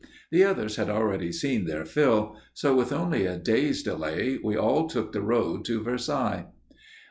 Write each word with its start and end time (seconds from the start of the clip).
The 0.31 0.43
others 0.43 0.77
had 0.77 0.89
already 0.89 1.31
seen 1.31 1.65
their 1.65 1.85
fill, 1.85 2.35
so, 2.55 2.73
with 2.75 2.91
only 2.91 3.27
a 3.27 3.37
day's 3.37 3.83
delay, 3.83 4.39
we 4.43 4.57
all 4.57 4.87
took 4.89 5.11
the 5.11 5.21
road 5.21 5.63
to 5.65 5.83
Versailles. 5.83 6.47